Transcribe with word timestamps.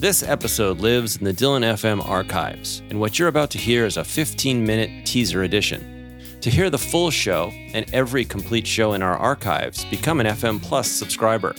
This 0.00 0.22
episode 0.22 0.78
lives 0.78 1.16
in 1.16 1.24
the 1.24 1.32
Dylan 1.32 1.64
FM 1.64 2.08
archives, 2.08 2.82
and 2.88 3.00
what 3.00 3.18
you're 3.18 3.26
about 3.26 3.50
to 3.50 3.58
hear 3.58 3.84
is 3.84 3.96
a 3.96 4.04
15 4.04 4.64
minute 4.64 5.04
teaser 5.04 5.42
edition. 5.42 6.38
To 6.40 6.50
hear 6.50 6.70
the 6.70 6.78
full 6.78 7.10
show 7.10 7.50
and 7.74 7.84
every 7.92 8.24
complete 8.24 8.64
show 8.64 8.92
in 8.92 9.02
our 9.02 9.16
archives, 9.16 9.84
become 9.86 10.20
an 10.20 10.26
FM 10.26 10.62
Plus 10.62 10.88
subscriber. 10.88 11.52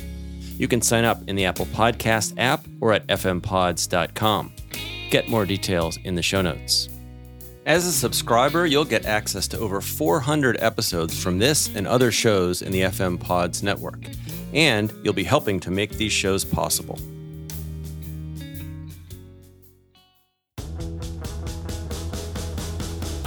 You 0.58 0.70
can 0.70 0.82
sign 0.82 1.04
up 1.04 1.22
in 1.28 1.36
the 1.36 1.44
Apple 1.44 1.66
Podcast 1.66 2.34
app 2.38 2.66
or 2.80 2.94
at 2.94 3.06
fmpods.com. 3.08 4.54
Get 5.12 5.28
more 5.28 5.46
details 5.46 5.98
in 6.06 6.16
the 6.16 6.22
show 6.22 6.42
notes. 6.42 6.88
As 7.66 7.86
a 7.86 7.92
subscriber, 7.92 8.66
you'll 8.66 8.86
get 8.86 9.06
access 9.06 9.50
to 9.50 9.60
over 9.60 9.82
400 9.82 10.56
episodes 10.62 11.22
from 11.22 11.40
this 11.40 11.76
and 11.76 11.86
other 11.86 12.10
shows 12.10 12.62
in 12.62 12.72
the 12.72 12.84
FM 12.84 13.20
Pods 13.20 13.64
network, 13.64 14.00
and 14.54 14.94
you'll 15.04 15.12
be 15.12 15.26
helping 15.26 15.60
to 15.60 15.72
make 15.72 15.92
these 15.92 16.14
shows 16.14 16.46
possible. 16.46 16.98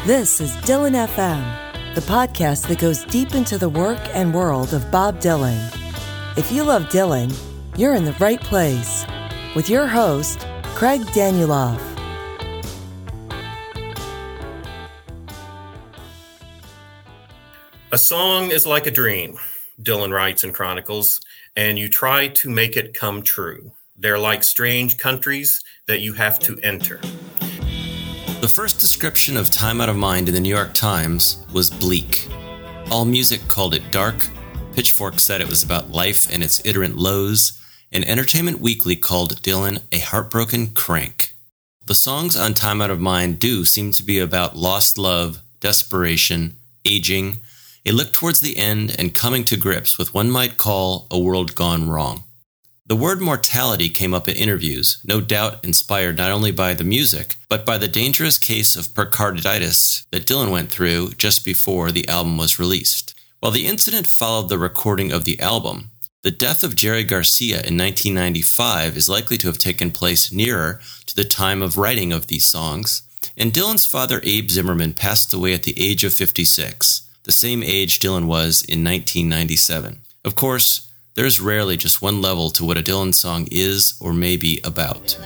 This 0.04 0.40
is 0.40 0.50
Dylan 0.66 0.96
FM, 1.06 1.94
the 1.94 2.00
podcast 2.00 2.66
that 2.66 2.80
goes 2.80 3.04
deep 3.04 3.36
into 3.36 3.56
the 3.56 3.68
work 3.68 4.00
and 4.12 4.34
world 4.34 4.74
of 4.74 4.90
Bob 4.90 5.20
Dylan. 5.20 5.60
If 6.36 6.50
you 6.50 6.64
love 6.64 6.86
Dylan, 6.86 7.32
you're 7.76 7.94
in 7.94 8.04
the 8.04 8.16
right 8.18 8.40
place 8.40 9.06
with 9.54 9.70
your 9.70 9.86
host, 9.86 10.44
Craig 10.74 11.02
Danieloff. 11.14 11.80
A 17.92 17.98
song 17.98 18.50
is 18.50 18.66
like 18.66 18.88
a 18.88 18.90
dream, 18.90 19.38
Dylan 19.80 20.12
writes 20.12 20.42
in 20.42 20.52
Chronicles, 20.52 21.20
and 21.54 21.78
you 21.78 21.88
try 21.88 22.26
to 22.26 22.50
make 22.50 22.76
it 22.76 22.92
come 22.92 23.22
true. 23.22 23.70
They're 23.96 24.18
like 24.18 24.42
strange 24.42 24.98
countries 24.98 25.62
that 25.86 26.00
you 26.00 26.14
have 26.14 26.40
to 26.40 26.58
enter. 26.64 27.00
The 28.52 28.60
first 28.60 28.80
description 28.80 29.38
of 29.38 29.50
Time 29.50 29.80
Out 29.80 29.88
of 29.88 29.96
Mind 29.96 30.28
in 30.28 30.34
the 30.34 30.40
New 30.40 30.54
York 30.54 30.74
Times 30.74 31.42
was 31.54 31.70
bleak. 31.70 32.28
All 32.90 33.06
Music 33.06 33.40
called 33.48 33.72
it 33.72 33.90
dark, 33.90 34.14
Pitchfork 34.74 35.20
said 35.20 35.40
it 35.40 35.48
was 35.48 35.62
about 35.62 35.90
life 35.90 36.30
and 36.30 36.42
its 36.42 36.60
iterant 36.62 36.98
lows, 36.98 37.58
and 37.90 38.06
Entertainment 38.06 38.60
Weekly 38.60 38.94
called 38.94 39.40
Dylan 39.40 39.80
a 39.90 40.00
heartbroken 40.00 40.74
crank. 40.74 41.32
The 41.86 41.94
songs 41.94 42.36
on 42.36 42.52
Time 42.52 42.82
Out 42.82 42.90
of 42.90 43.00
Mind 43.00 43.38
do 43.38 43.64
seem 43.64 43.90
to 43.92 44.02
be 44.02 44.18
about 44.18 44.54
lost 44.54 44.98
love, 44.98 45.40
desperation, 45.60 46.54
aging, 46.84 47.38
a 47.86 47.92
look 47.92 48.12
towards 48.12 48.40
the 48.40 48.58
end, 48.58 48.94
and 48.98 49.14
coming 49.14 49.44
to 49.44 49.56
grips 49.56 49.96
with 49.96 50.08
what 50.08 50.26
one 50.26 50.30
might 50.30 50.58
call 50.58 51.06
a 51.10 51.18
world 51.18 51.54
gone 51.54 51.88
wrong. 51.88 52.24
The 52.92 52.96
word 52.96 53.22
mortality 53.22 53.88
came 53.88 54.12
up 54.12 54.28
in 54.28 54.36
interviews, 54.36 54.98
no 55.02 55.22
doubt 55.22 55.64
inspired 55.64 56.18
not 56.18 56.30
only 56.30 56.50
by 56.50 56.74
the 56.74 56.84
music, 56.84 57.36
but 57.48 57.64
by 57.64 57.78
the 57.78 57.88
dangerous 57.88 58.36
case 58.36 58.76
of 58.76 58.94
pericarditis 58.94 60.04
that 60.10 60.26
Dylan 60.26 60.50
went 60.50 60.70
through 60.70 61.12
just 61.12 61.42
before 61.42 61.90
the 61.90 62.06
album 62.06 62.36
was 62.36 62.58
released. 62.58 63.14
While 63.40 63.52
the 63.52 63.66
incident 63.66 64.06
followed 64.06 64.50
the 64.50 64.58
recording 64.58 65.10
of 65.10 65.24
the 65.24 65.40
album, 65.40 65.90
the 66.20 66.30
death 66.30 66.62
of 66.62 66.76
Jerry 66.76 67.02
Garcia 67.02 67.62
in 67.62 67.78
1995 67.78 68.98
is 68.98 69.08
likely 69.08 69.38
to 69.38 69.46
have 69.46 69.56
taken 69.56 69.90
place 69.90 70.30
nearer 70.30 70.78
to 71.06 71.16
the 71.16 71.24
time 71.24 71.62
of 71.62 71.78
writing 71.78 72.12
of 72.12 72.26
these 72.26 72.44
songs, 72.44 73.04
and 73.38 73.54
Dylan's 73.54 73.86
father 73.86 74.20
Abe 74.22 74.50
Zimmerman 74.50 74.92
passed 74.92 75.32
away 75.32 75.54
at 75.54 75.62
the 75.62 75.80
age 75.80 76.04
of 76.04 76.12
56, 76.12 77.08
the 77.22 77.32
same 77.32 77.62
age 77.62 78.00
Dylan 78.00 78.26
was 78.26 78.60
in 78.60 78.84
1997. 78.84 80.02
Of 80.26 80.34
course, 80.34 80.91
there's 81.14 81.40
rarely 81.40 81.76
just 81.76 82.02
one 82.02 82.22
level 82.22 82.50
to 82.50 82.64
what 82.64 82.78
a 82.78 82.82
Dylan 82.82 83.14
song 83.14 83.48
is 83.50 83.94
or 84.00 84.12
may 84.12 84.36
be 84.36 84.60
about. 84.64 85.18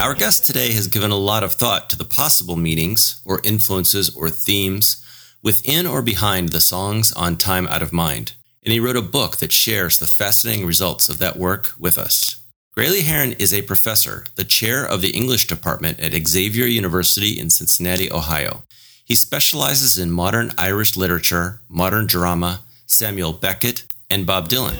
Our 0.00 0.14
guest 0.14 0.44
today 0.44 0.72
has 0.72 0.88
given 0.88 1.12
a 1.12 1.16
lot 1.16 1.44
of 1.44 1.52
thought 1.52 1.88
to 1.90 1.96
the 1.96 2.04
possible 2.04 2.56
meanings, 2.56 3.22
or 3.24 3.40
influences, 3.44 4.12
or 4.16 4.30
themes 4.30 5.00
within 5.42 5.86
or 5.86 6.02
behind 6.02 6.48
the 6.48 6.60
songs 6.60 7.12
on 7.12 7.36
Time 7.36 7.68
Out 7.68 7.82
of 7.82 7.92
Mind, 7.92 8.32
and 8.64 8.72
he 8.72 8.80
wrote 8.80 8.96
a 8.96 9.02
book 9.02 9.36
that 9.36 9.52
shares 9.52 9.98
the 9.98 10.06
fascinating 10.06 10.66
results 10.66 11.08
of 11.08 11.18
that 11.18 11.36
work 11.36 11.72
with 11.78 11.98
us. 11.98 12.41
Graley 12.74 13.02
Herren 13.02 13.32
is 13.32 13.52
a 13.52 13.60
professor, 13.60 14.24
the 14.36 14.44
chair 14.44 14.82
of 14.82 15.02
the 15.02 15.10
English 15.10 15.46
department 15.46 16.00
at 16.00 16.14
Xavier 16.26 16.64
University 16.64 17.38
in 17.38 17.50
Cincinnati, 17.50 18.10
Ohio. 18.10 18.62
He 19.04 19.14
specializes 19.14 19.98
in 19.98 20.10
modern 20.10 20.52
Irish 20.56 20.96
literature, 20.96 21.60
modern 21.68 22.06
drama, 22.06 22.62
Samuel 22.86 23.34
Beckett, 23.34 23.84
and 24.08 24.24
Bob 24.24 24.48
Dylan. 24.48 24.74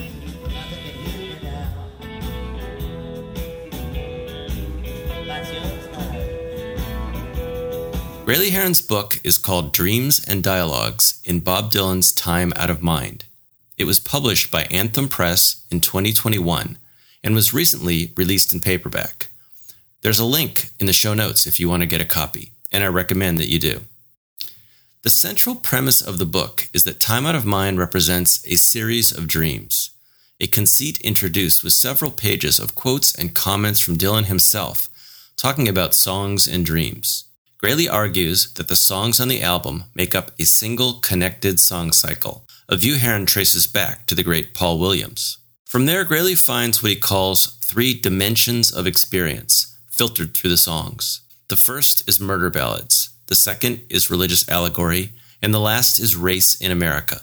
Graley 8.24 8.52
Herren's 8.52 8.80
book 8.80 9.20
is 9.22 9.36
called 9.36 9.74
Dreams 9.74 10.24
and 10.26 10.42
Dialogues 10.42 11.20
in 11.26 11.40
Bob 11.40 11.70
Dylan's 11.70 12.10
Time 12.10 12.54
Out 12.56 12.70
of 12.70 12.80
Mind. 12.80 13.26
It 13.76 13.84
was 13.84 14.00
published 14.00 14.50
by 14.50 14.62
Anthem 14.70 15.10
Press 15.10 15.66
in 15.70 15.80
2021 15.80 16.78
and 17.22 17.34
was 17.34 17.54
recently 17.54 18.12
released 18.16 18.52
in 18.52 18.60
paperback. 18.60 19.28
There's 20.02 20.18
a 20.18 20.24
link 20.24 20.70
in 20.80 20.86
the 20.86 20.92
show 20.92 21.14
notes 21.14 21.46
if 21.46 21.60
you 21.60 21.68
want 21.68 21.82
to 21.82 21.86
get 21.86 22.00
a 22.00 22.04
copy, 22.04 22.52
and 22.72 22.82
I 22.82 22.88
recommend 22.88 23.38
that 23.38 23.48
you 23.48 23.58
do. 23.58 23.82
The 25.02 25.10
central 25.10 25.54
premise 25.54 26.00
of 26.00 26.18
the 26.18 26.26
book 26.26 26.68
is 26.72 26.84
that 26.84 27.00
Time 27.00 27.26
Out 27.26 27.34
of 27.34 27.44
Mind 27.44 27.78
represents 27.78 28.46
a 28.46 28.56
series 28.56 29.10
of 29.10 29.26
dreams, 29.26 29.90
a 30.40 30.46
conceit 30.46 31.00
introduced 31.00 31.62
with 31.62 31.72
several 31.72 32.10
pages 32.10 32.58
of 32.58 32.74
quotes 32.74 33.14
and 33.14 33.34
comments 33.34 33.80
from 33.80 33.96
Dylan 33.96 34.26
himself, 34.26 34.88
talking 35.36 35.68
about 35.68 35.94
songs 35.94 36.46
and 36.46 36.64
dreams. 36.64 37.24
Graley 37.62 37.88
argues 37.88 38.52
that 38.54 38.66
the 38.66 38.76
songs 38.76 39.20
on 39.20 39.28
the 39.28 39.42
album 39.42 39.84
make 39.94 40.14
up 40.14 40.32
a 40.38 40.44
single 40.44 40.94
connected 40.94 41.60
song 41.60 41.92
cycle, 41.92 42.44
a 42.68 42.76
view 42.76 42.96
Herren 42.96 43.26
traces 43.26 43.66
back 43.68 44.06
to 44.06 44.14
the 44.16 44.24
great 44.24 44.52
Paul 44.52 44.78
Williams. 44.80 45.38
From 45.72 45.86
there, 45.86 46.04
Graley 46.04 46.38
finds 46.38 46.82
what 46.82 46.90
he 46.90 46.96
calls 46.96 47.56
three 47.64 47.94
dimensions 47.94 48.70
of 48.70 48.86
experience 48.86 49.74
filtered 49.86 50.34
through 50.34 50.50
the 50.50 50.58
songs. 50.58 51.22
The 51.48 51.56
first 51.56 52.06
is 52.06 52.20
murder 52.20 52.50
ballads, 52.50 53.08
the 53.28 53.34
second 53.34 53.80
is 53.88 54.10
religious 54.10 54.46
allegory, 54.50 55.12
and 55.40 55.54
the 55.54 55.58
last 55.58 55.98
is 55.98 56.14
race 56.14 56.60
in 56.60 56.70
America. 56.70 57.22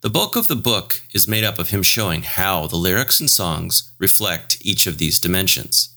The 0.00 0.08
bulk 0.08 0.34
of 0.34 0.48
the 0.48 0.56
book 0.56 1.02
is 1.12 1.28
made 1.28 1.44
up 1.44 1.58
of 1.58 1.68
him 1.68 1.82
showing 1.82 2.22
how 2.22 2.66
the 2.66 2.76
lyrics 2.76 3.20
and 3.20 3.28
songs 3.28 3.92
reflect 3.98 4.64
each 4.64 4.86
of 4.86 4.96
these 4.96 5.20
dimensions. 5.20 5.90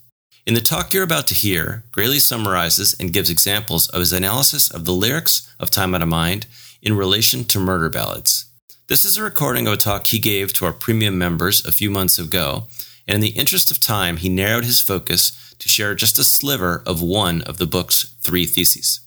In 0.45 0.55
the 0.55 0.59
talk 0.59 0.91
you're 0.91 1.03
about 1.03 1.27
to 1.27 1.33
hear, 1.33 1.85
Graley 1.93 2.19
summarizes 2.19 2.97
and 2.99 3.13
gives 3.13 3.29
examples 3.29 3.87
of 3.91 4.01
his 4.01 4.11
analysis 4.11 4.69
of 4.69 4.83
the 4.83 4.91
lyrics 4.91 5.49
of 5.57 5.71
Time 5.71 5.95
Out 5.95 6.01
of 6.01 6.09
Mind 6.09 6.47
in 6.81 6.97
relation 6.97 7.45
to 7.45 7.59
murder 7.59 7.87
ballads. 7.87 8.47
This 8.89 9.03
is 9.03 9.17
a 9.17 9.23
recording 9.23 9.67
of 9.67 9.73
a 9.73 9.77
talk 9.77 10.07
he 10.07 10.17
gave 10.17 10.53
to 10.53 10.65
our 10.65 10.71
premium 10.71 11.17
members 11.17 11.65
a 11.65 11.73
few 11.73 11.89
months 11.89 12.17
ago, 12.17 12.67
and 13.05 13.15
in 13.15 13.19
the 13.19 13.37
interest 13.37 13.69
of 13.69 13.81
time, 13.81 14.15
he 14.15 14.29
narrowed 14.29 14.63
his 14.63 14.79
focus 14.79 15.53
to 15.59 15.67
share 15.67 15.93
just 15.93 16.17
a 16.17 16.23
sliver 16.23 16.83
of 16.85 17.01
one 17.01 17.41
of 17.41 17.57
the 17.57 17.65
book's 17.65 18.15
three 18.21 18.45
theses. 18.45 19.01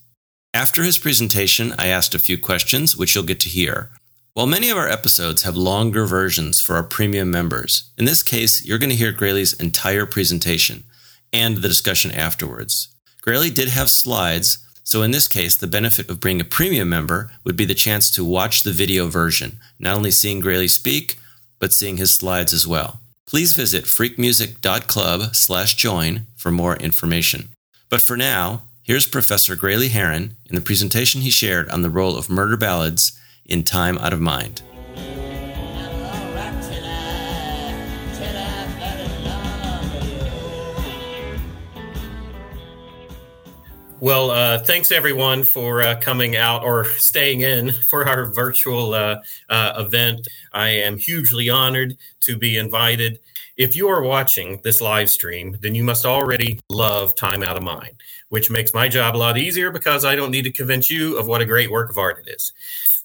After 0.52 0.82
his 0.82 0.98
presentation, 0.98 1.72
I 1.78 1.86
asked 1.86 2.14
a 2.14 2.18
few 2.18 2.36
questions, 2.36 2.94
which 2.94 3.14
you'll 3.14 3.24
get 3.24 3.40
to 3.40 3.48
hear. 3.48 3.90
While 4.34 4.46
many 4.46 4.68
of 4.68 4.76
our 4.76 4.86
episodes 4.88 5.44
have 5.44 5.56
longer 5.56 6.04
versions 6.04 6.60
for 6.60 6.76
our 6.76 6.82
premium 6.82 7.30
members, 7.30 7.90
in 7.96 8.04
this 8.04 8.22
case, 8.22 8.62
you're 8.62 8.76
going 8.76 8.90
to 8.90 8.96
hear 8.96 9.14
Graley's 9.14 9.54
entire 9.54 10.04
presentation 10.04 10.84
and 11.32 11.56
the 11.56 11.68
discussion 11.68 12.10
afterwards. 12.10 12.88
Graley 13.26 13.52
did 13.52 13.68
have 13.68 13.88
slides 13.88 14.58
so 14.90 15.02
in 15.02 15.12
this 15.12 15.28
case, 15.28 15.54
the 15.54 15.68
benefit 15.68 16.10
of 16.10 16.18
being 16.18 16.40
a 16.40 16.44
premium 16.44 16.88
member 16.88 17.30
would 17.44 17.56
be 17.56 17.64
the 17.64 17.74
chance 17.74 18.10
to 18.10 18.24
watch 18.24 18.64
the 18.64 18.72
video 18.72 19.06
version, 19.06 19.60
not 19.78 19.96
only 19.96 20.10
seeing 20.10 20.42
Graley 20.42 20.68
speak, 20.68 21.16
but 21.60 21.72
seeing 21.72 21.96
his 21.96 22.12
slides 22.12 22.52
as 22.52 22.66
well. 22.66 22.98
Please 23.24 23.52
visit 23.52 23.84
freakmusic.club 23.84 25.36
slash 25.36 25.74
join 25.74 26.26
for 26.34 26.50
more 26.50 26.74
information. 26.74 27.50
But 27.88 28.00
for 28.00 28.16
now, 28.16 28.62
here's 28.82 29.06
Professor 29.06 29.54
Graley 29.54 29.90
Herren 29.90 30.34
in 30.46 30.56
the 30.56 30.60
presentation 30.60 31.20
he 31.20 31.30
shared 31.30 31.68
on 31.68 31.82
the 31.82 31.90
role 31.90 32.18
of 32.18 32.28
murder 32.28 32.56
ballads 32.56 33.16
in 33.46 33.62
Time 33.62 33.96
Out 33.98 34.12
of 34.12 34.20
Mind. 34.20 34.60
Well, 44.00 44.30
uh, 44.30 44.60
thanks 44.60 44.92
everyone 44.92 45.42
for 45.42 45.82
uh, 45.82 46.00
coming 46.00 46.34
out 46.34 46.64
or 46.64 46.86
staying 46.86 47.42
in 47.42 47.70
for 47.86 48.08
our 48.08 48.24
virtual 48.32 48.94
uh, 48.94 49.20
uh, 49.50 49.74
event. 49.76 50.26
I 50.54 50.70
am 50.70 50.96
hugely 50.96 51.50
honored 51.50 51.98
to 52.22 52.38
be 52.38 52.56
invited. 52.56 53.20
If 53.58 53.76
you 53.76 53.88
are 53.88 54.00
watching 54.00 54.58
this 54.64 54.80
live 54.80 55.10
stream, 55.10 55.58
then 55.60 55.74
you 55.74 55.84
must 55.84 56.06
already 56.06 56.58
love 56.70 57.14
Time 57.14 57.42
Out 57.42 57.58
of 57.58 57.62
Mind, 57.62 57.92
which 58.30 58.50
makes 58.50 58.72
my 58.72 58.88
job 58.88 59.16
a 59.16 59.18
lot 59.18 59.36
easier 59.36 59.70
because 59.70 60.06
I 60.06 60.16
don't 60.16 60.30
need 60.30 60.44
to 60.44 60.50
convince 60.50 60.90
you 60.90 61.18
of 61.18 61.26
what 61.26 61.42
a 61.42 61.46
great 61.46 61.70
work 61.70 61.90
of 61.90 61.98
art 61.98 62.24
it 62.26 62.30
is. 62.30 62.54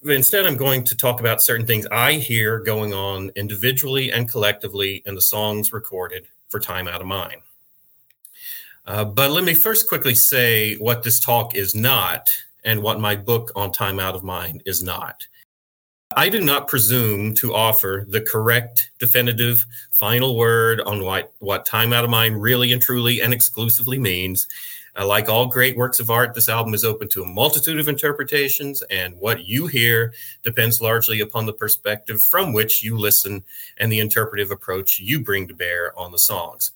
instead, 0.06 0.46
I'm 0.46 0.56
going 0.56 0.86
to 0.86 0.96
talk 0.96 1.20
about 1.20 1.44
certain 1.44 1.66
things 1.66 1.86
I 1.92 2.14
hear 2.14 2.60
going 2.60 2.94
on 2.94 3.32
individually 3.36 4.14
and 4.14 4.30
collectively 4.30 5.04
in 5.06 5.16
the 5.16 5.22
songs 5.22 5.74
recorded 5.74 6.28
for 6.48 6.62
Time 6.62 6.88
Out 6.88 7.02
of 7.02 7.08
Mind. 7.08 7.42
Uh, 8.88 9.04
but 9.04 9.32
let 9.32 9.44
me 9.44 9.54
first 9.54 9.88
quickly 9.88 10.14
say 10.14 10.76
what 10.76 11.04
this 11.04 11.20
talk 11.20 11.56
is 11.56 11.74
not 11.74 12.30
and 12.64 12.82
what 12.82 13.00
my 13.00 13.16
book 13.16 13.52
on 13.56 13.72
Time 13.72 14.00
Out 14.00 14.16
of 14.16 14.24
Mind 14.24 14.62
is 14.66 14.84
not. 14.84 15.26
I 16.16 16.30
do 16.30 16.40
not 16.40 16.68
presume 16.68 17.34
to 17.36 17.54
offer 17.54 18.06
the 18.08 18.22
correct, 18.22 18.92
definitive, 19.00 19.66
final 19.92 20.38
word 20.38 20.82
on 20.82 21.04
what, 21.04 21.34
what 21.40 21.66
Time 21.66 21.94
Out 21.94 22.04
of 22.04 22.10
Mind 22.10 22.42
really 22.42 22.72
and 22.74 22.82
truly 22.82 23.22
and 23.22 23.34
exclusively 23.34 23.98
means. 23.98 24.48
Uh, 24.98 25.06
like 25.06 25.28
all 25.28 25.46
great 25.46 25.76
works 25.76 26.00
of 26.00 26.10
art, 26.10 26.34
this 26.34 26.48
album 26.48 26.74
is 26.74 26.86
open 26.86 27.10
to 27.10 27.22
a 27.22 27.28
multitude 27.28 27.80
of 27.80 27.90
interpretations, 27.90 28.82
and 28.84 29.14
what 29.18 29.46
you 29.46 29.68
hear 29.68 30.14
depends 30.42 30.80
largely 30.80 31.20
upon 31.20 31.46
the 31.46 31.52
perspective 31.52 32.22
from 32.22 32.54
which 32.54 32.82
you 32.82 32.98
listen 32.98 33.44
and 33.78 33.92
the 33.92 34.00
interpretive 34.00 34.52
approach 34.52 35.00
you 35.00 35.22
bring 35.22 35.50
to 35.50 35.54
bear 35.54 35.98
on 36.00 36.14
the 36.14 36.20
songs. 36.20 36.72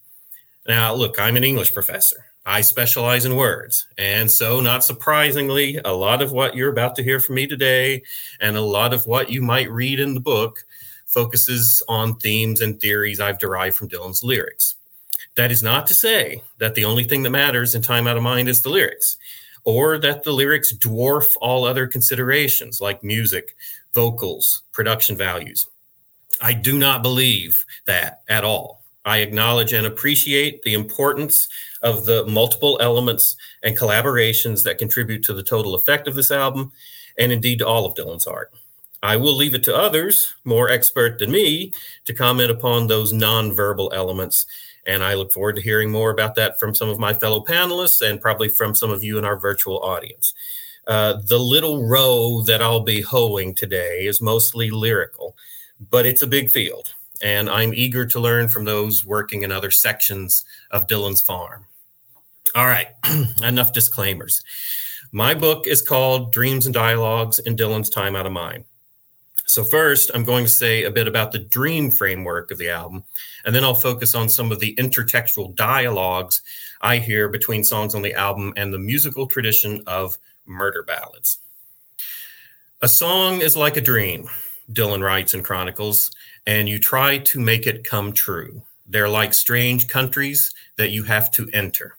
Now, 0.70 0.94
look, 0.94 1.20
I'm 1.20 1.36
an 1.36 1.44
English 1.44 1.74
professor. 1.74 2.28
I 2.46 2.62
specialize 2.62 3.26
in 3.26 3.36
words. 3.36 3.88
And 3.98 4.30
so, 4.30 4.60
not 4.60 4.84
surprisingly, 4.84 5.80
a 5.84 5.92
lot 5.92 6.22
of 6.22 6.32
what 6.32 6.56
you're 6.56 6.70
about 6.70 6.96
to 6.98 7.04
hear 7.04 7.20
from 7.20 7.36
me 7.36 7.48
today 7.48 8.04
and 8.40 8.56
a 8.56 8.62
lot 8.62 8.94
of 8.94 9.08
what 9.08 9.32
you 9.32 9.42
might 9.42 9.72
read 9.72 10.00
in 10.00 10.14
the 10.14 10.20
book 10.20 10.64
focuses 11.08 11.82
on 11.90 12.18
themes 12.18 12.62
and 12.62 12.80
theories 12.80 13.20
I've 13.20 13.40
derived 13.40 13.78
from 13.78 13.90
Dylan's 13.90 14.22
lyrics. 14.22 14.76
That 15.36 15.52
is 15.52 15.64
not 15.64 15.88
to 15.88 15.96
say 15.96 16.44
that 16.60 16.76
the 16.76 16.86
only 16.86 17.04
thing 17.04 17.24
that 17.24 17.32
matters 17.32 17.74
in 17.74 17.82
Time 17.82 18.06
Out 18.06 18.18
of 18.18 18.22
Mind 18.22 18.48
is 18.48 18.62
the 18.62 18.70
lyrics, 18.70 19.18
or 19.64 19.98
that 19.98 20.22
the 20.22 20.34
lyrics 20.34 20.72
dwarf 20.72 21.36
all 21.42 21.66
other 21.66 21.88
considerations 21.88 22.80
like 22.80 23.04
music, 23.04 23.56
vocals, 23.96 24.62
production 24.72 25.18
values. 25.18 25.66
I 26.44 26.54
do 26.54 26.78
not 26.78 27.02
believe 27.02 27.66
that 27.88 28.22
at 28.30 28.44
all. 28.44 28.79
I 29.06 29.20
acknowledge 29.20 29.74
and 29.74 29.88
appreciate 29.88 30.62
the 30.64 30.74
importance 30.74 31.48
of 31.82 32.06
the 32.06 32.26
multiple 32.26 32.78
elements 32.82 33.36
and 33.64 33.78
collaborations 33.78 34.64
that 34.64 34.78
contribute 34.78 35.24
to 35.24 35.34
the 35.34 35.44
total 35.44 35.76
effect 35.76 36.08
of 36.08 36.16
this 36.16 36.32
album, 36.32 36.72
and 37.18 37.32
indeed 37.32 37.60
to 37.60 37.68
all 37.68 37.86
of 37.86 37.96
Dylan's 37.96 38.28
art. 38.28 38.54
I 39.02 39.16
will 39.16 39.36
leave 39.36 39.56
it 39.56 39.64
to 39.64 39.76
others, 39.76 40.36
more 40.44 40.70
expert 40.70 41.20
than 41.20 41.32
me, 41.32 41.72
to 42.06 42.14
comment 42.14 42.52
upon 42.52 42.88
those 42.88 43.14
nonverbal 43.14 43.94
elements. 43.94 44.46
And 44.86 45.04
I 45.04 45.14
look 45.14 45.32
forward 45.32 45.56
to 45.56 45.62
hearing 45.62 45.90
more 45.90 46.12
about 46.12 46.36
that 46.36 46.60
from 46.60 46.76
some 46.76 46.90
of 46.90 47.00
my 47.00 47.14
fellow 47.14 47.44
panelists 47.44 48.08
and 48.08 48.20
probably 48.20 48.50
from 48.50 48.76
some 48.76 48.92
of 48.92 49.04
you 49.04 49.18
in 49.18 49.24
our 49.24 49.40
virtual 49.40 49.80
audience. 49.80 50.34
Uh, 50.88 51.22
the 51.28 51.40
little 51.40 51.88
row 51.88 52.42
that 52.42 52.62
I'll 52.62 52.80
be 52.82 53.02
hoeing 53.02 53.56
today 53.56 54.06
is 54.06 54.22
mostly 54.22 54.70
lyrical, 54.70 55.38
but 55.90 56.06
it's 56.06 56.24
a 56.24 56.28
big 56.28 56.50
field 56.50 56.96
and 57.22 57.50
I'm 57.50 57.74
eager 57.74 58.06
to 58.06 58.20
learn 58.20 58.48
from 58.48 58.66
those 58.66 59.06
working 59.06 59.44
in 59.44 59.52
other 59.52 59.72
sections 59.72 60.46
of 60.72 60.88
Dylan's 60.88 61.22
farm. 61.22 61.66
All 62.56 62.66
right, 62.66 62.90
enough 63.44 63.74
disclaimers. 63.74 64.44
My 65.12 65.34
book 65.34 65.68
is 65.68 65.82
called 65.82 66.32
Dreams 66.32 66.66
and 66.66 66.74
Dialogues 66.74 67.40
in 67.40 67.56
Dylan's 67.56 67.90
Time 67.90 68.16
Out 68.16 68.26
of 68.26 68.32
Mind. 68.32 68.66
So, 69.46 69.64
first, 69.64 70.12
I'm 70.14 70.24
going 70.24 70.46
to 70.46 70.50
say 70.50 70.84
a 70.84 70.92
bit 70.92 71.08
about 71.08 71.32
the 71.32 71.40
dream 71.40 71.90
framework 71.90 72.52
of 72.52 72.60
the 72.60 72.70
album, 72.70 73.04
and 73.46 73.56
then 73.56 73.64
I'll 73.64 73.74
focus 73.74 74.14
on 74.14 74.30
some 74.30 74.52
of 74.52 74.60
the 74.60 74.76
intertextual 74.76 75.56
dialogues 75.56 76.44
I 76.82 76.98
hear 76.98 77.28
between 77.30 77.64
songs 77.64 77.96
on 77.96 78.04
the 78.04 78.14
album 78.14 78.54
and 78.58 78.72
the 78.72 78.78
musical 78.78 79.26
tradition 79.26 79.82
of 79.88 80.18
murder 80.46 80.84
ballads. 80.84 81.40
A 82.82 82.88
song 82.88 83.42
is 83.42 83.58
like 83.58 83.76
a 83.76 83.82
dream, 83.82 84.30
Dylan 84.72 85.04
writes 85.04 85.34
in 85.34 85.42
Chronicles, 85.42 86.12
and 86.46 86.68
you 86.68 86.80
try 86.80 87.18
to 87.18 87.40
make 87.40 87.68
it 87.68 87.84
come 87.84 88.12
true. 88.12 88.64
They're 88.88 89.10
like 89.10 89.34
strange 89.34 89.88
countries 89.88 90.54
that 90.78 90.92
you 90.92 91.04
have 91.04 91.32
to 91.32 91.50
enter. 91.54 91.98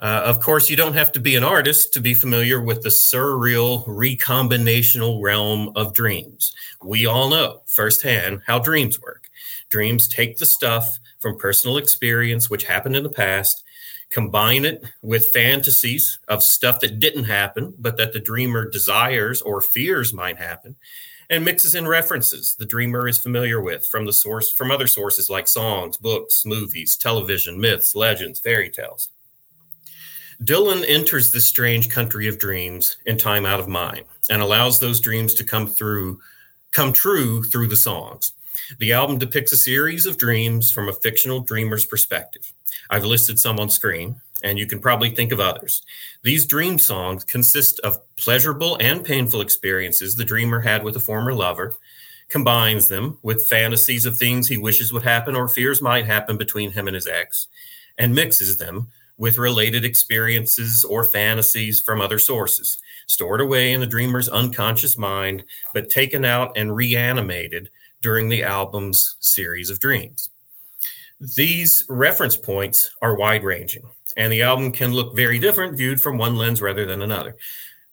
Uh, 0.00 0.22
of 0.24 0.40
course, 0.40 0.70
you 0.70 0.76
don't 0.76 0.94
have 0.94 1.12
to 1.12 1.20
be 1.20 1.36
an 1.36 1.44
artist 1.44 1.92
to 1.92 2.00
be 2.00 2.14
familiar 2.14 2.60
with 2.60 2.82
the 2.82 2.88
surreal, 2.88 3.86
recombinational 3.86 5.20
realm 5.20 5.70
of 5.76 5.92
dreams. 5.92 6.54
We 6.82 7.04
all 7.04 7.28
know 7.28 7.60
firsthand 7.66 8.40
how 8.46 8.60
dreams 8.60 9.00
work. 9.00 9.28
Dreams 9.68 10.08
take 10.08 10.38
the 10.38 10.46
stuff 10.46 10.98
from 11.18 11.36
personal 11.36 11.76
experience, 11.76 12.48
which 12.48 12.64
happened 12.64 12.96
in 12.96 13.02
the 13.02 13.10
past, 13.10 13.62
combine 14.08 14.64
it 14.64 14.82
with 15.02 15.32
fantasies 15.32 16.18
of 16.28 16.42
stuff 16.42 16.80
that 16.80 16.98
didn't 16.98 17.24
happen, 17.24 17.74
but 17.78 17.98
that 17.98 18.14
the 18.14 18.20
dreamer 18.20 18.68
desires 18.68 19.42
or 19.42 19.60
fears 19.60 20.14
might 20.14 20.38
happen, 20.38 20.76
and 21.30 21.44
mixes 21.44 21.76
in 21.76 21.86
references 21.86 22.56
the 22.58 22.66
dreamer 22.66 23.08
is 23.08 23.18
familiar 23.18 23.62
with 23.62 23.86
from 23.86 24.04
the 24.04 24.12
source 24.12 24.52
from 24.52 24.70
other 24.70 24.88
sources 24.88 25.30
like 25.30 25.48
songs, 25.48 25.96
books, 25.96 26.44
movies, 26.44 26.96
television, 26.96 27.58
myths, 27.58 27.94
legends, 27.94 28.40
fairy 28.40 28.68
tales. 28.68 29.08
Dylan 30.42 30.84
enters 30.88 31.30
this 31.30 31.46
strange 31.46 31.88
country 31.88 32.26
of 32.26 32.38
dreams 32.38 32.96
in 33.06 33.16
time 33.16 33.46
out 33.46 33.60
of 33.60 33.68
mind 33.68 34.04
and 34.30 34.42
allows 34.42 34.80
those 34.80 35.00
dreams 35.00 35.34
to 35.34 35.44
come 35.44 35.66
through 35.66 36.18
come 36.72 36.92
true 36.92 37.42
through 37.42 37.68
the 37.68 37.76
songs. 37.76 38.32
The 38.78 38.92
album 38.92 39.18
depicts 39.18 39.52
a 39.52 39.56
series 39.56 40.06
of 40.06 40.18
dreams 40.18 40.70
from 40.70 40.88
a 40.88 40.92
fictional 40.92 41.40
dreamer's 41.40 41.84
perspective. 41.84 42.52
I've 42.88 43.04
listed 43.04 43.38
some 43.38 43.58
on 43.58 43.70
screen 43.70 44.20
and 44.42 44.58
you 44.58 44.66
can 44.66 44.80
probably 44.80 45.10
think 45.10 45.32
of 45.32 45.40
others. 45.40 45.82
These 46.22 46.46
dream 46.46 46.78
songs 46.78 47.24
consist 47.24 47.78
of 47.80 47.98
pleasurable 48.16 48.76
and 48.80 49.04
painful 49.04 49.40
experiences 49.40 50.16
the 50.16 50.24
dreamer 50.24 50.60
had 50.60 50.82
with 50.82 50.96
a 50.96 51.00
former 51.00 51.34
lover, 51.34 51.74
combines 52.28 52.88
them 52.88 53.18
with 53.22 53.46
fantasies 53.46 54.06
of 54.06 54.16
things 54.16 54.46
he 54.46 54.56
wishes 54.56 54.92
would 54.92 55.02
happen 55.02 55.34
or 55.34 55.48
fears 55.48 55.82
might 55.82 56.06
happen 56.06 56.36
between 56.36 56.70
him 56.70 56.86
and 56.86 56.94
his 56.94 57.06
ex, 57.06 57.48
and 57.98 58.14
mixes 58.14 58.56
them 58.56 58.88
with 59.18 59.36
related 59.36 59.84
experiences 59.84 60.84
or 60.84 61.04
fantasies 61.04 61.80
from 61.80 62.00
other 62.00 62.18
sources, 62.18 62.78
stored 63.06 63.40
away 63.40 63.72
in 63.72 63.80
the 63.80 63.86
dreamer's 63.86 64.28
unconscious 64.28 64.96
mind, 64.96 65.44
but 65.74 65.90
taken 65.90 66.24
out 66.24 66.56
and 66.56 66.74
reanimated 66.74 67.68
during 68.02 68.28
the 68.28 68.42
album's 68.42 69.16
series 69.20 69.70
of 69.70 69.80
dreams. 69.80 70.30
These 71.36 71.84
reference 71.88 72.36
points 72.36 72.94
are 73.02 73.16
wide 73.16 73.44
ranging 73.44 73.84
and 74.16 74.32
the 74.32 74.42
album 74.42 74.72
can 74.72 74.92
look 74.92 75.14
very 75.14 75.38
different 75.38 75.76
viewed 75.76 76.00
from 76.00 76.18
one 76.18 76.36
lens 76.36 76.60
rather 76.60 76.84
than 76.84 77.02
another. 77.02 77.36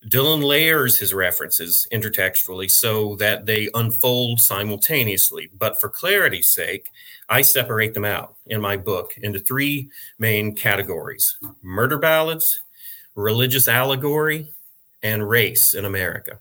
Dylan 0.08 0.44
layers 0.44 0.98
his 0.98 1.14
references 1.14 1.88
intertextually 1.92 2.70
so 2.70 3.16
that 3.16 3.46
they 3.46 3.70
unfold 3.74 4.40
simultaneously, 4.40 5.50
but 5.58 5.80
for 5.82 5.90
clarity's 5.90 6.48
sake, 6.48 6.90
I 7.30 7.42
separate 7.42 7.94
them 7.94 8.06
out 8.06 8.36
in 8.46 8.62
my 8.62 8.78
book 8.78 9.16
into 9.18 9.40
three 9.40 9.90
main 10.18 10.56
categories 10.56 11.38
murder 11.62 11.98
ballads, 11.98 12.62
religious 13.16 13.68
allegory, 13.68 14.54
and 15.04 15.28
race 15.28 15.74
in 15.74 15.86
America. 15.86 16.40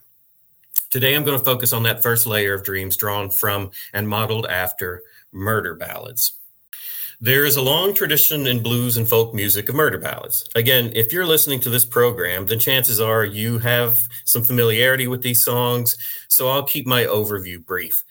Today, 0.89 1.15
I'm 1.15 1.25
going 1.25 1.37
to 1.37 1.43
focus 1.43 1.73
on 1.73 1.83
that 1.83 2.01
first 2.01 2.25
layer 2.25 2.53
of 2.53 2.63
dreams 2.63 2.95
drawn 2.95 3.29
from 3.29 3.71
and 3.93 4.07
modeled 4.07 4.45
after 4.45 5.03
murder 5.33 5.75
ballads. 5.75 6.39
There 7.19 7.45
is 7.45 7.57
a 7.57 7.61
long 7.61 7.93
tradition 7.93 8.47
in 8.47 8.63
blues 8.63 8.95
and 8.95 9.09
folk 9.09 9.33
music 9.33 9.67
of 9.67 9.75
murder 9.75 9.97
ballads. 9.97 10.47
Again, 10.55 10.91
if 10.95 11.11
you're 11.11 11.25
listening 11.25 11.59
to 11.61 11.69
this 11.69 11.83
program, 11.83 12.45
then 12.45 12.59
chances 12.59 13.01
are 13.01 13.25
you 13.25 13.57
have 13.57 13.99
some 14.23 14.43
familiarity 14.43 15.07
with 15.07 15.23
these 15.23 15.43
songs, 15.43 15.97
so 16.29 16.47
I'll 16.47 16.63
keep 16.63 16.85
my 16.85 17.03
overview 17.03 17.65
brief. 17.65 18.03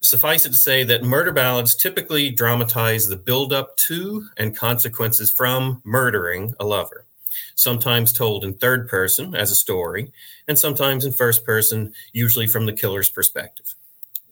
Suffice 0.00 0.46
it 0.46 0.50
to 0.50 0.56
say 0.56 0.82
that 0.84 1.04
murder 1.04 1.30
ballads 1.30 1.74
typically 1.74 2.30
dramatize 2.30 3.06
the 3.06 3.16
buildup 3.16 3.76
to 3.76 4.26
and 4.38 4.56
consequences 4.56 5.30
from 5.30 5.82
murdering 5.84 6.54
a 6.58 6.64
lover, 6.64 7.04
sometimes 7.54 8.12
told 8.12 8.44
in 8.44 8.54
third 8.54 8.88
person 8.88 9.34
as 9.34 9.50
a 9.50 9.56
story, 9.56 10.12
and 10.46 10.58
sometimes 10.58 11.04
in 11.04 11.12
first 11.12 11.44
person, 11.44 11.92
usually 12.12 12.46
from 12.46 12.66
the 12.66 12.72
killer's 12.72 13.10
perspective. 13.10 13.74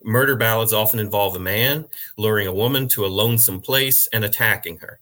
Murder 0.03 0.37
ballads 0.37 0.73
often 0.73 1.01
involve 1.01 1.35
a 1.35 1.41
man 1.41 1.85
luring 2.17 2.47
a 2.47 2.55
woman 2.55 2.87
to 2.89 3.05
a 3.05 3.09
lonesome 3.09 3.61
place 3.61 4.07
and 4.13 4.25
attacking 4.25 4.79
her, 4.79 5.01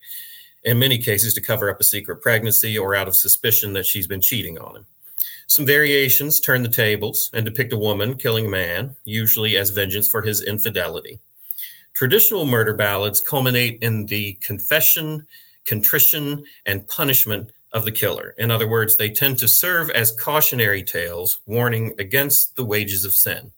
in 0.65 0.79
many 0.79 0.99
cases 0.99 1.35
to 1.35 1.41
cover 1.41 1.69
up 1.69 1.81
a 1.81 1.85
secret 1.85 2.23
pregnancy 2.23 2.79
or 2.79 2.95
out 2.95 3.09
of 3.09 3.17
suspicion 3.17 3.73
that 3.75 3.87
she's 3.87 4.07
been 4.07 4.21
cheating 4.21 4.59
on 4.59 4.77
him. 4.77 4.87
Some 5.47 5.67
variations 5.67 6.41
turn 6.41 6.63
the 6.63 6.69
tables 6.69 7.31
and 7.35 7.45
depict 7.45 7.73
a 7.75 7.79
woman 7.79 8.17
killing 8.17 8.47
a 8.47 8.49
man, 8.49 8.97
usually 9.05 9.57
as 9.59 9.71
vengeance 9.71 10.09
for 10.09 10.23
his 10.23 10.43
infidelity. 10.43 11.21
Traditional 11.93 12.47
murder 12.47 12.75
ballads 12.75 13.21
culminate 13.21 13.79
in 13.83 14.07
the 14.07 14.33
confession, 14.35 15.27
contrition, 15.65 16.45
and 16.67 16.89
punishment 16.89 17.53
of 17.75 17.85
the 17.85 17.93
killer. 17.93 18.35
In 18.39 18.51
other 18.51 18.69
words, 18.69 18.97
they 18.97 19.11
tend 19.11 19.39
to 19.39 19.49
serve 19.49 19.91
as 19.91 20.13
cautionary 20.13 20.83
tales 20.83 21.41
warning 21.45 21.93
against 21.99 22.57
the 22.57 22.65
wages 22.65 23.05
of 23.05 23.13
sin. 23.13 23.53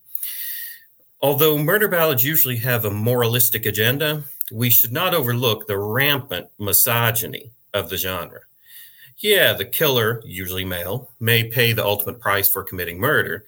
Although 1.21 1.59
murder 1.59 1.87
ballads 1.87 2.25
usually 2.25 2.57
have 2.57 2.85
a 2.85 2.91
moralistic 2.91 3.67
agenda, 3.67 4.25
we 4.51 4.71
should 4.71 4.93
not 4.93 5.15
overlook 5.15 5.67
the 5.67 5.79
rampant 5.79 6.49
misogyny 6.59 7.53
of 7.75 7.91
the 7.91 7.97
genre. 7.97 8.41
Yeah, 9.19 9.53
the 9.55 9.65
killer, 9.65 10.23
usually 10.25 10.65
male, 10.65 11.11
may 11.21 11.45
pay 11.45 11.73
the 11.73 11.85
ultimate 11.85 12.21
price 12.21 12.49
for 12.49 12.63
committing 12.63 12.99
murder. 12.99 13.45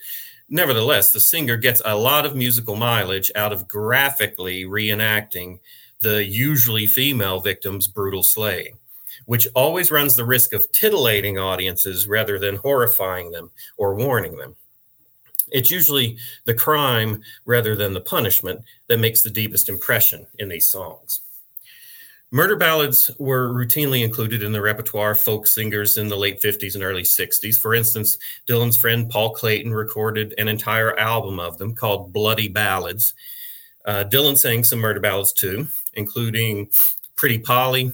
Nevertheless, 0.48 1.12
the 1.12 1.20
singer 1.20 1.56
gets 1.56 1.82
a 1.84 1.94
lot 1.94 2.24
of 2.24 2.34
musical 2.34 2.74
mileage 2.74 3.30
out 3.34 3.52
of 3.52 3.68
graphically 3.68 4.64
reenacting 4.64 5.60
the 6.00 6.24
usually 6.24 6.86
female 6.86 7.40
victim's 7.40 7.86
brutal 7.86 8.22
slaying, 8.22 8.78
which 9.26 9.48
always 9.54 9.90
runs 9.90 10.16
the 10.16 10.24
risk 10.24 10.52
of 10.52 10.70
titillating 10.72 11.38
audiences 11.38 12.06
rather 12.06 12.38
than 12.38 12.56
horrifying 12.56 13.30
them 13.30 13.50
or 13.76 13.94
warning 13.94 14.36
them. 14.36 14.56
It's 15.50 15.70
usually 15.70 16.18
the 16.44 16.54
crime 16.54 17.22
rather 17.44 17.74
than 17.74 17.94
the 17.94 18.00
punishment 18.00 18.60
that 18.88 18.98
makes 18.98 19.22
the 19.22 19.30
deepest 19.30 19.68
impression 19.68 20.26
in 20.38 20.48
these 20.48 20.70
songs. 20.70 21.20
Murder 22.30 22.56
ballads 22.56 23.10
were 23.18 23.48
routinely 23.48 24.04
included 24.04 24.42
in 24.42 24.52
the 24.52 24.60
repertoire 24.60 25.12
of 25.12 25.18
folk 25.18 25.46
singers 25.46 25.96
in 25.96 26.08
the 26.08 26.16
late 26.16 26.42
50s 26.42 26.74
and 26.74 26.84
early 26.84 27.02
60s. 27.02 27.58
For 27.58 27.74
instance, 27.74 28.18
Dylan's 28.46 28.76
friend 28.76 29.08
Paul 29.08 29.30
Clayton 29.30 29.72
recorded 29.72 30.34
an 30.36 30.46
entire 30.46 30.98
album 30.98 31.40
of 31.40 31.56
them 31.56 31.74
called 31.74 32.12
Bloody 32.12 32.48
Ballads. 32.48 33.14
Uh, 33.86 34.04
Dylan 34.04 34.36
sang 34.36 34.62
some 34.62 34.78
murder 34.78 35.00
ballads 35.00 35.32
too, 35.32 35.68
including 35.94 36.68
Pretty 37.16 37.38
Polly 37.38 37.92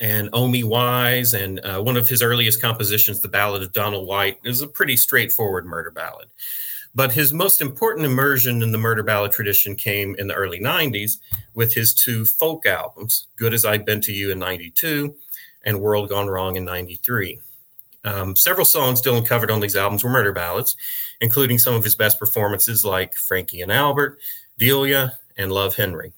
and 0.00 0.30
Omie 0.32 0.64
Wise, 0.64 1.34
and 1.34 1.60
uh, 1.60 1.80
one 1.80 1.96
of 1.96 2.08
his 2.08 2.22
earliest 2.22 2.60
compositions, 2.60 3.20
The 3.20 3.28
Ballad 3.28 3.62
of 3.62 3.72
Donald 3.72 4.06
White, 4.06 4.38
is 4.44 4.60
a 4.60 4.68
pretty 4.68 4.96
straightforward 4.96 5.66
murder 5.66 5.90
ballad. 5.90 6.28
But 6.94 7.12
his 7.12 7.32
most 7.32 7.60
important 7.60 8.06
immersion 8.06 8.62
in 8.62 8.72
the 8.72 8.78
murder 8.78 9.02
ballad 9.02 9.32
tradition 9.32 9.76
came 9.76 10.14
in 10.16 10.26
the 10.26 10.34
early 10.34 10.60
90s 10.60 11.18
with 11.54 11.74
his 11.74 11.94
two 11.94 12.24
folk 12.24 12.66
albums, 12.66 13.28
Good 13.36 13.54
as 13.54 13.64
I've 13.64 13.84
Been 13.84 14.00
to 14.02 14.12
You 14.12 14.32
in 14.32 14.38
92 14.38 15.14
and 15.64 15.80
World 15.80 16.08
Gone 16.08 16.28
Wrong 16.28 16.56
in 16.56 16.64
93. 16.64 17.40
Um, 18.04 18.36
several 18.36 18.64
songs 18.64 19.02
Dylan 19.02 19.26
covered 19.26 19.50
on 19.50 19.60
these 19.60 19.76
albums 19.76 20.02
were 20.02 20.10
murder 20.10 20.32
ballads, 20.32 20.76
including 21.20 21.58
some 21.58 21.74
of 21.74 21.84
his 21.84 21.94
best 21.94 22.18
performances 22.18 22.84
like 22.84 23.14
Frankie 23.14 23.60
and 23.60 23.72
Albert, 23.72 24.18
Delia, 24.58 25.18
and 25.36 25.52
Love 25.52 25.74
Henry. 25.74 26.12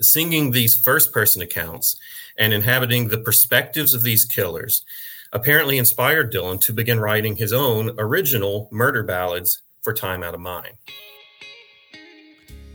Singing 0.00 0.50
these 0.50 0.76
first 0.76 1.12
person 1.12 1.42
accounts 1.42 1.96
and 2.38 2.52
inhabiting 2.52 3.08
the 3.08 3.18
perspectives 3.18 3.94
of 3.94 4.02
these 4.02 4.24
killers 4.24 4.84
apparently 5.32 5.78
inspired 5.78 6.32
Dylan 6.32 6.60
to 6.62 6.72
begin 6.72 7.00
writing 7.00 7.36
his 7.36 7.52
own 7.52 7.94
original 7.98 8.68
murder 8.70 9.02
ballads 9.02 9.62
for 9.82 9.92
time 9.92 10.22
out 10.22 10.34
of 10.34 10.40
mind. 10.40 10.74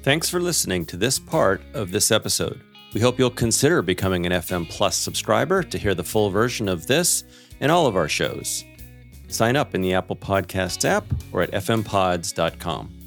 Thanks 0.04 0.30
for 0.30 0.40
listening 0.40 0.86
to 0.88 0.98
this 0.98 1.20
part 1.20 1.62
of 1.74 1.92
this 1.92 2.12
episode. 2.12 2.62
We 2.94 3.02
hope 3.02 3.20
you'll 3.20 3.30
consider 3.30 3.82
becoming 3.82 4.26
an 4.26 4.32
FM 4.32 4.70
Plus 4.70 4.96
subscriber 4.96 5.64
to 5.64 5.78
hear 5.78 5.96
the 5.96 6.04
full 6.04 6.30
version 6.30 6.68
of 6.68 6.88
this 6.88 7.24
and 7.60 7.72
all 7.72 7.86
of 7.88 7.96
our 7.96 8.10
shows. 8.10 8.66
Sign 9.28 9.56
up 9.56 9.76
in 9.76 9.82
the 9.82 9.94
Apple 9.94 10.16
Podcasts 10.16 10.84
app 10.86 11.06
or 11.32 11.42
at 11.42 11.52
fmpods.com. 11.52 13.01